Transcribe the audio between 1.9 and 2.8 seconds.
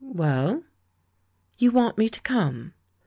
me to come?'